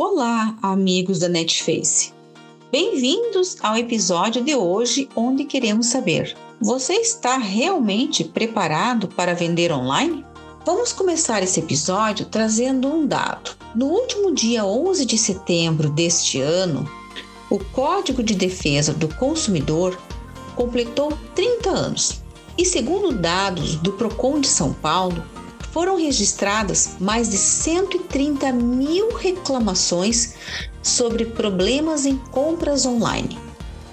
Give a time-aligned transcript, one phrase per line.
[0.00, 2.12] Olá, amigos da Netface.
[2.70, 10.24] Bem-vindos ao episódio de hoje, onde queremos saber: você está realmente preparado para vender online?
[10.64, 13.56] Vamos começar esse episódio trazendo um dado.
[13.74, 16.88] No último dia 11 de setembro deste ano,
[17.50, 20.00] o Código de Defesa do Consumidor
[20.54, 22.22] completou 30 anos.
[22.56, 25.24] E segundo dados do Procon de São Paulo,
[25.78, 30.34] foram registradas mais de 130 mil reclamações
[30.82, 33.38] sobre problemas em compras online,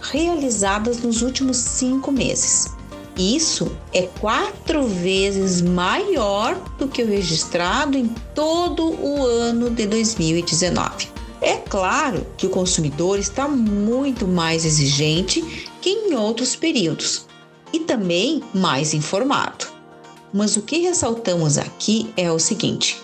[0.00, 2.68] realizadas nos últimos cinco meses.
[3.18, 11.10] Isso é quatro vezes maior do que o registrado em todo o ano de 2019.
[11.42, 17.26] É claro que o consumidor está muito mais exigente que em outros períodos
[17.74, 19.73] e também mais informado.
[20.36, 23.00] Mas o que ressaltamos aqui é o seguinte: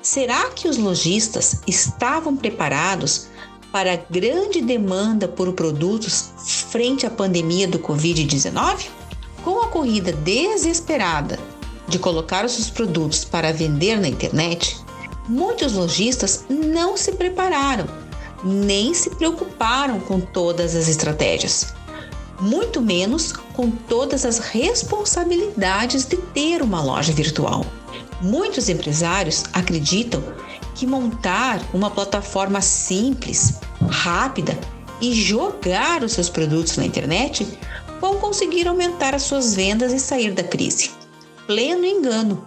[0.00, 3.26] será que os lojistas estavam preparados
[3.70, 6.30] para a grande demanda por produtos
[6.70, 8.86] frente à pandemia do Covid-19?
[9.44, 11.38] Com a corrida desesperada
[11.86, 14.78] de colocar os seus produtos para vender na internet,
[15.28, 17.86] muitos lojistas não se prepararam,
[18.42, 21.74] nem se preocuparam com todas as estratégias
[22.40, 27.64] muito menos com todas as responsabilidades de ter uma loja virtual.
[28.20, 30.22] Muitos empresários acreditam
[30.74, 34.58] que montar uma plataforma simples, rápida
[35.00, 37.46] e jogar os seus produtos na internet
[38.00, 40.90] vão conseguir aumentar as suas vendas e sair da crise.
[41.46, 42.44] Pleno engano.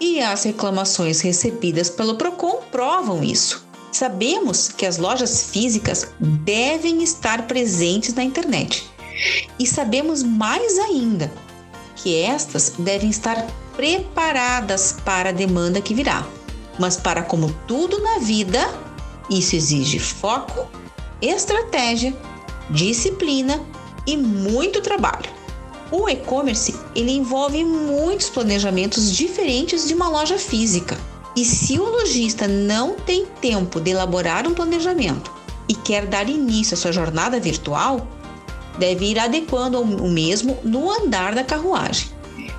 [0.00, 3.64] E as reclamações recebidas pelo Procon provam isso.
[3.90, 8.95] Sabemos que as lojas físicas devem estar presentes na internet
[9.58, 11.32] e sabemos mais ainda
[11.96, 16.26] que estas devem estar preparadas para a demanda que virá.
[16.78, 18.68] Mas, para como tudo na vida,
[19.30, 20.68] isso exige foco,
[21.20, 22.14] estratégia,
[22.70, 23.62] disciplina
[24.06, 25.30] e muito trabalho.
[25.90, 30.98] O e-commerce ele envolve muitos planejamentos diferentes de uma loja física.
[31.36, 35.30] E se o lojista não tem tempo de elaborar um planejamento
[35.68, 38.06] e quer dar início à sua jornada virtual,
[38.78, 42.16] deve ir adequando o mesmo no andar da carruagem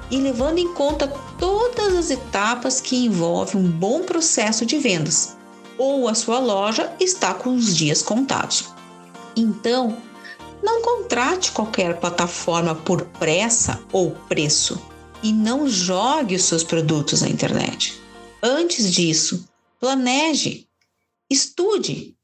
[0.09, 1.07] e levando em conta
[1.37, 5.35] todas as etapas que envolvem um bom processo de vendas,
[5.77, 8.69] ou a sua loja está com os dias contados.
[9.35, 9.97] Então,
[10.63, 14.81] não contrate qualquer plataforma por pressa ou preço
[15.21, 18.01] e não jogue os seus produtos na internet.
[18.41, 19.47] Antes disso,
[19.79, 20.67] planeje,
[21.29, 22.15] estude,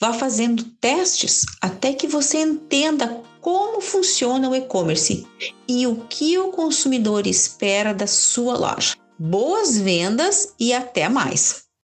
[0.00, 5.26] vá fazendo testes até que você entenda como funciona o e-commerce
[5.68, 8.94] e o que o consumidor espera da sua loja.
[9.18, 11.64] Boas vendas e até mais!